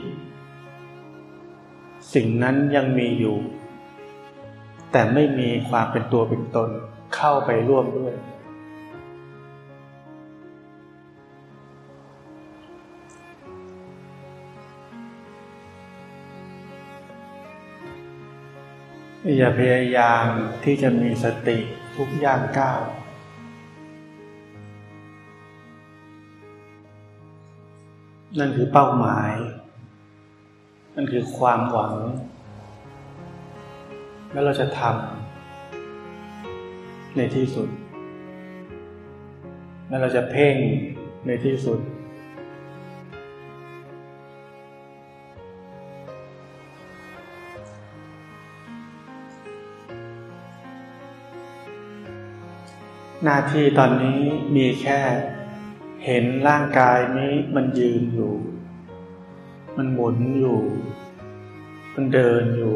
[2.13, 3.37] สิ่งนั้นยังมีอยู่
[4.91, 6.69] แต่ไม่มีความเป็นตัวเป็นตน
[7.15, 8.13] เข้าไปร่วมด้วย
[19.33, 20.25] อย่าพยายาม
[20.63, 21.57] ที่จะมีสติ
[21.95, 22.81] ทุกย่างก้าว
[28.39, 29.33] นั่นคือเป้าหมาย
[30.95, 31.93] นั่นคือความหวัง
[34.31, 37.69] แล้วเราจะทำในที่สุด
[39.87, 40.55] แล้วเราจะเพ่ง
[41.27, 41.79] ในที่สุด
[53.23, 54.19] หน้าที่ตอนนี้
[54.55, 54.99] มีแค่
[56.05, 58.33] เห็นร่างกายนี้มันยืนอยู่
[59.77, 60.59] มันหมุนอยู่
[61.95, 62.75] มันเดินอยู่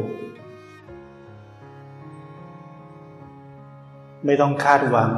[4.26, 5.14] ไม่ต้องคาดหวัง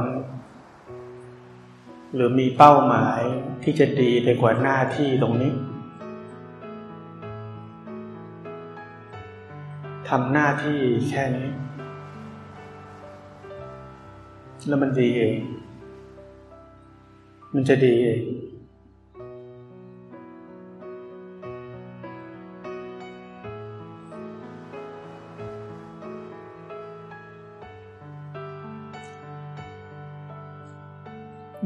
[2.13, 3.21] หรือมีเป้าหมาย
[3.63, 5.53] ที่จะดีไปกว่าหน้าที่ตรงนี้
[10.09, 11.49] ทำหน้าที่แค่นี้
[14.67, 15.37] แล้วมันดีเอง
[17.53, 18.21] มันจะดีเอง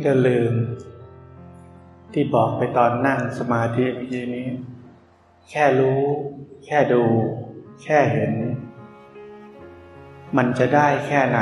[0.02, 0.54] อย่าลืม
[2.14, 4.48] ที่บอกไปตอนนั่งสมาธิเมื่อกี้นี้
[5.50, 6.02] แค่รู้
[6.66, 7.04] แค่ดู
[7.84, 8.34] แค่เห็น
[10.38, 11.42] มันจะได้แค่ไหน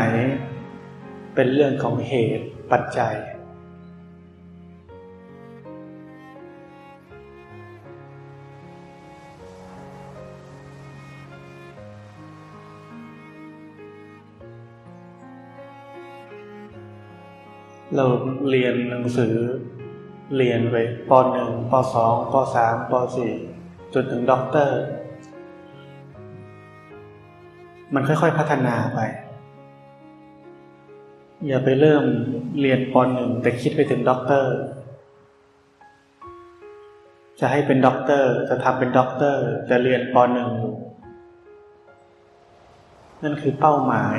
[1.36, 3.16] เป็นเรื่องของเหตุปัจจัย
[17.96, 18.06] เรา
[18.50, 19.36] เรียนหนังสือ
[20.38, 20.76] เรียนไป
[21.10, 23.32] ปหนึ่งปสองปสามปสี่
[23.94, 24.80] จนถึงด็อกเตอร์
[27.94, 29.00] มันค่อยๆพัฒนาไป
[31.48, 32.04] อย่าไปเริ่ม
[32.62, 34.54] เรียนปหนึ่งแต่คิดไปถึงด็อกเตอร์
[37.39, 40.52] จะให้เป็นด็อกเตอร์จะทำเป็นด็อกเตอร์ จะเรียนปหนึ่ง
[43.24, 44.18] นั่นคือเป้าหมาย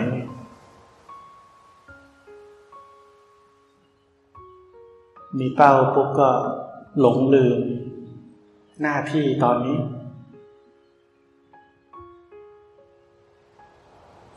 [5.38, 6.30] มีเป้าปุ๊บก็
[7.00, 7.60] หลงลืม
[8.82, 9.78] หน้าที่ตอนนี้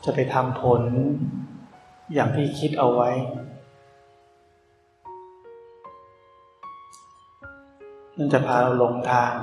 [0.04, 0.82] จะไปทำผล
[2.14, 3.10] อย่างที่คิดเอาไว้
[8.16, 9.34] นั่นจะพาเราลงทาง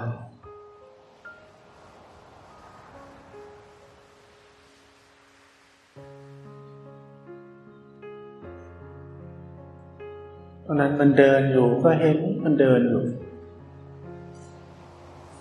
[10.61, 13.03] เพราะนั้นมันเดินอยู่ก็เห็นมันเดินอยู่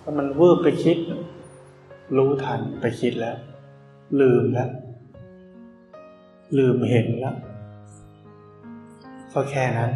[0.02, 0.98] ถ้ามันวืบไปคิด
[2.16, 3.36] รู้ทันไปคิดแล้ว
[4.20, 4.70] ลืมแล้ว
[6.58, 7.36] ลืมเห็นแล้ว
[9.32, 9.92] ก็แค่นั้น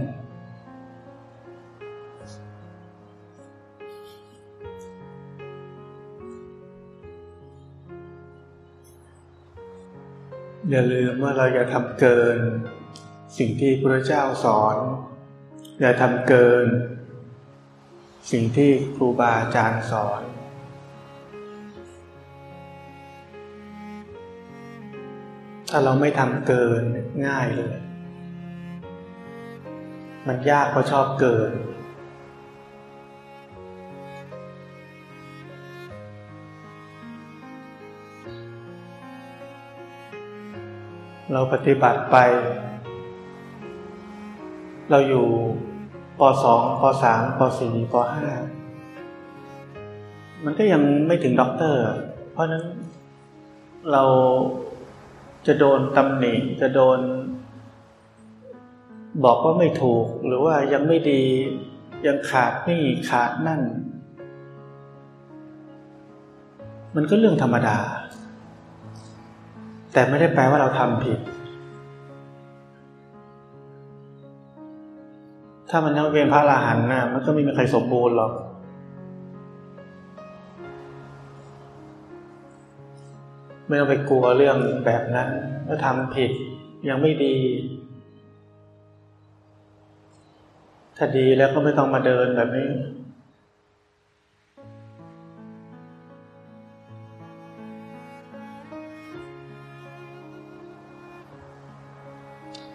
[10.71, 12.39] อย่าลืมว่าเราอย่าทำเกิน
[13.39, 14.77] สิ่งที่พระเจ้าสอน
[15.81, 16.65] อย่าทำเกิน
[18.33, 20.23] สิ่งที่ครูบาอาจารย์สอน
[25.71, 26.83] ถ้าเราไม่ทำเกิน
[27.27, 27.75] ง่ายเลย
[30.27, 31.53] มันยากเพราะชอบเกิน
[41.33, 42.17] เราปฏิบัติไป
[44.91, 45.27] เราอยู่
[46.19, 48.29] ปสองปสามปสี่ปห้า
[50.45, 51.81] มันก็ยังไม่ถึงด็อกเตอร์
[52.33, 52.65] เพราะนั้น
[53.93, 54.03] เรา
[55.47, 56.99] จะโดนตำหนิจะโดน
[59.25, 61.23] บอกว่าไม่ถูก หรือว่ายังไม่ดี
[62.07, 63.63] ยังขาดนี่ขาดนั่น
[66.97, 67.79] มันก็เรื่องธรรมดา
[69.93, 71.21] แต่ไม่ได้แปลว่าเราทำผิด
[75.71, 78.33] ถ้ามันยังเป็นพระอรหันต์นะมันก็ไม่มีใครสมบูรณ์หรอก
[83.69, 84.57] ไม่ต้องไปกลัวเรื่อง
[84.87, 85.29] แบบนั้น
[85.67, 86.31] ถ้าทำผิด
[86.89, 87.37] ยังไม่ดี
[90.97, 92.69] ถ้าดีแล้วก็ไม่ต้องมาเดินแบบนี้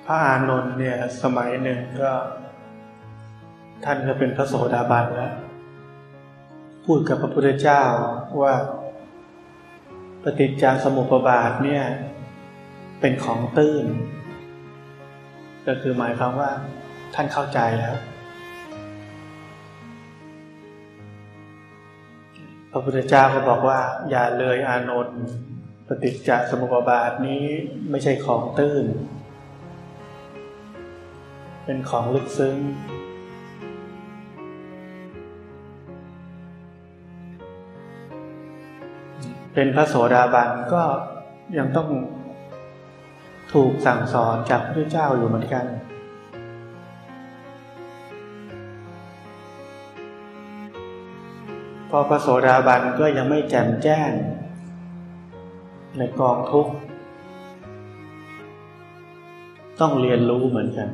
[0.06, 2.12] พระอานนท์เนี่ย สมัยหนึ่งก็
[3.86, 5.34] ท่านก็เป็นพระโสดาบันแล้ว
[6.86, 7.82] พูดกับพระพุทธเจ้า
[8.42, 8.54] ว่า
[10.24, 11.84] ปฏิจจสมุปบาทเนี่ย
[13.00, 13.86] เป็นของตื้น
[15.68, 16.52] ก็คือหมายความว่า
[17.14, 17.98] ท่านเข้าใจแล้ว
[22.72, 25.22] พระพุทธเจ้าก็บอกว่า อย่าเลยอานนท์
[25.88, 27.44] ปฏิจจสมุปบาทนี้
[27.90, 28.86] ไม่ใช่ของตื้น
[31.66, 32.58] เป็นของลึกซึ้ง
[39.54, 40.84] เป็นพระโสดาบันก็
[41.58, 41.90] ยังต้อง
[43.54, 45.66] ถูกสั่งสอนจากพระเจ้าอยู่เหมือนกัน
[51.90, 54.12] พอพระโสดาบันก็ยังไม่แจ่มแจ้ง
[55.98, 56.74] ในกองทุกข์
[59.80, 60.90] ต้องเรียนรู้เหมือนกัน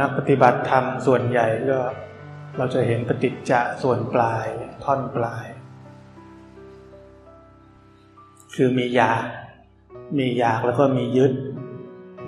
[0.00, 1.80] นักปฏิบัติธรรมส่วนใหญ่ก็
[2.56, 4.46] เราจะเห็นปฏิจจะส่วนปลาย
[4.84, 5.46] ท่อนปลาย
[8.54, 9.24] คือมีอยาก
[10.18, 11.32] มีอยากแล้วก็มียึด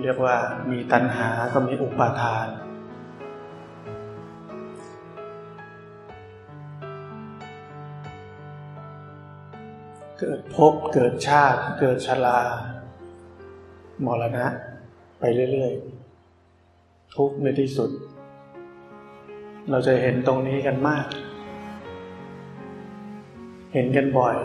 [0.02, 0.36] เรียกว่า
[0.70, 2.46] มีตัณหาก็มีอุปาทาน
[10.18, 12.40] เกิดภพเกิดชาติ เกิดชรา
[14.04, 14.46] มรณะ
[15.18, 16.01] ไปเรื่อยๆ
[17.16, 17.90] ทุกในที่สุด
[19.70, 21.06] เราจะเห็นตรงนี้กันมาก
[23.72, 24.36] เห็นกันบ่อย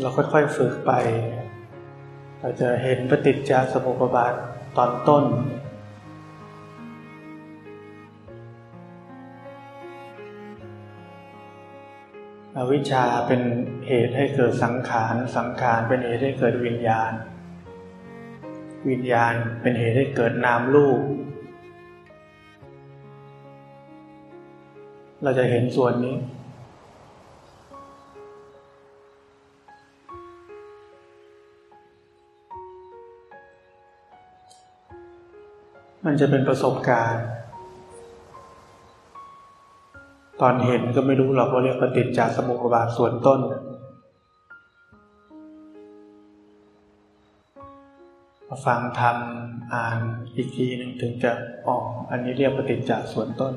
[0.00, 0.92] เราค่อยๆฝึกไป
[2.40, 4.34] เราจะเห็นปฏิจจสมุปบาท
[4.76, 5.24] ตอนต้น
[12.56, 13.40] อวิชชาเป็น
[13.88, 17.12] เหตุให้เกิดสังขาร สังขารเป็นเหตุให้เกิดวิญญาณ
[18.88, 21.00] วิญญาณเป็นเหตุให้เกิดนามรูป
[25.22, 26.16] เราจะเห็นส่วนนี้
[36.04, 37.26] มันจะเป็นประสบการณ์
[40.40, 43.40] ตอนเห็นก็ไม่รู้หรอกว่าเรียกปฏิจจสมุปบาทส่วนต้น
[48.48, 49.98] มาฟังทำอ่าน
[50.36, 51.30] อีกทีหนึ่งถึงจะ
[51.66, 51.76] อ๋อ
[52.10, 53.54] อันนี้เรียกปฏิจจส่วนต้น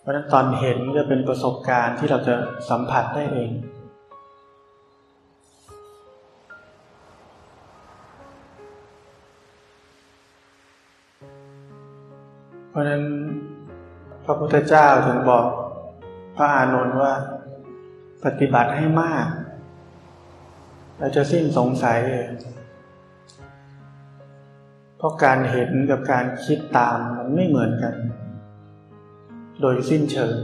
[0.00, 2.34] เพราะนั้นตอนเห็นก็เป็นประสบการณ์ที่เราจะ
[2.68, 3.50] สัมผัสได้เอง
[12.68, 13.02] เพราะนั้น
[14.24, 15.46] พระพุทธเจ้าถึงบอก
[16.36, 17.12] พระอานนท์ว่า
[18.24, 19.26] ปฏิบัติให้มาก
[21.02, 22.26] เราจะสิ้นสงสัยเลย
[24.96, 27.94] เพราะการเห็นกับการคิดตามมันไม่เหมือนกัน
[29.60, 30.36] โดยสิ้นเชิง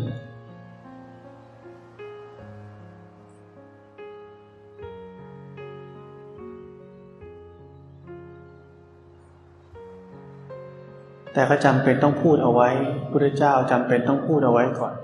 [11.33, 12.69] แต่ก็จำเป็นต้องพูดเอาไว้
[13.11, 14.95] พระเจ้าจำเป็นต้องพูดเอาไว้ก่อน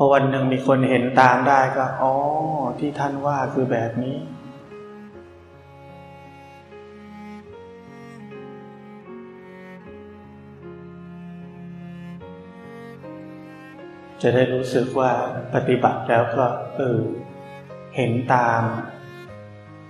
[0.00, 2.12] พอวันหนึ่งมีคนเห็นตามได้ก็อ๋อ
[2.78, 4.16] ที่ท่านว่าคือแบบนี้
[14.22, 15.12] จะได้รู้สึกว่า
[15.54, 16.46] ปฏิบัติแล้วก็
[16.76, 17.00] เออ
[17.96, 18.62] เห็นตาม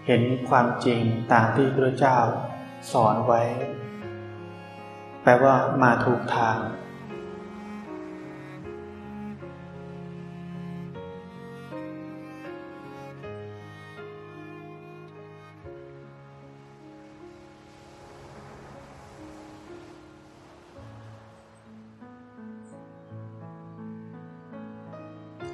[0.07, 1.01] เห็นความจริง
[1.33, 2.19] ตามที่พระเจ้า
[2.93, 3.43] สอนไว้
[5.23, 6.59] แปลว่ามาถูกทาง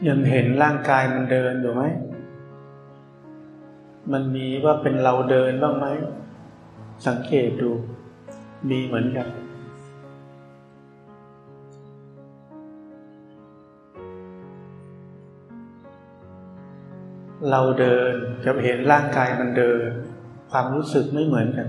[0.08, 1.82] ยังเห็นร่างกายมันเดินอยู่ไหม
[4.12, 5.86] มันมีว่าเป็นเราเดินบ้างไหม
[7.06, 7.70] สังเกตดู
[8.70, 9.28] มีเหมือนกัน
[17.50, 18.12] เราเดิน
[18.44, 19.80] กับเห็นร่างกายมันเดิน
[20.50, 21.68] ความรู้สึกไม่เหมือนกัน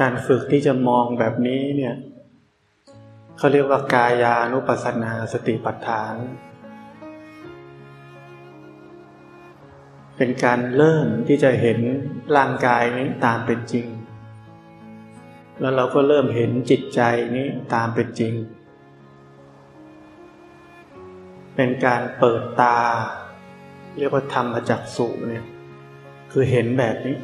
[0.00, 1.94] การฝึกที่จะมองแบบนี้เนี่ย
[3.38, 6.14] เขาเรียกว่ากายานุปัสสนาสติปัฏฐาน
[10.16, 11.78] เป็นการเริ่มที่จะเห็น
[12.36, 13.86] ร่างกายนี้ตามเป็นจริง
[15.60, 17.00] แล้วเราก็เริ่มเห็นจิตใจ
[17.36, 18.34] นี้ตามเป็นจริง
[21.54, 22.78] เป็นการเปิดตา
[23.98, 25.44] เรียกว่าธรรมจักสุเนี่ย
[26.32, 27.16] คือเห็นแบบนี้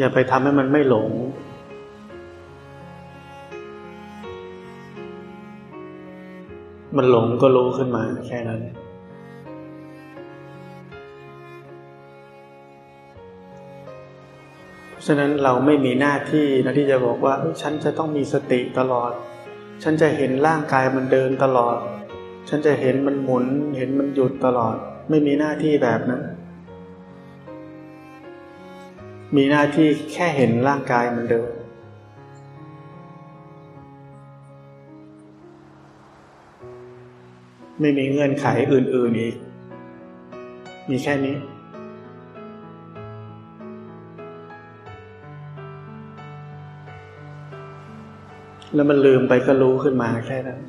[0.00, 1.10] อย่าไปทำให้มันไม่หลง
[6.96, 8.60] มันหลงก็รู้ขึ้นมาแค่นั้น
[14.90, 19.12] เพราะฉะนั้นเราไม่มีหน้าที่นะที่จะบอกว่าฉันจะต้องมีสติตลอด
[19.82, 21.76] ฉันจะเห็นร่างกายมันเดินตลอด
[22.48, 23.44] ฉันจะเห็นมันหมุน
[23.76, 24.76] เห็นมันหยุดตลอด
[25.10, 26.22] ไม่มีหน้าที่แบบนั้น
[29.36, 31.52] มีหน้าที่แค่เห็นร่างกายมันเดิน
[37.80, 39.36] ไม่มีเงื่อนไขอื่น ๆ อีก
[40.90, 41.36] มีแค่นี้
[48.74, 50.60] แล้วมันลืมไปก็รู้ขึ้นมาแค่นั้น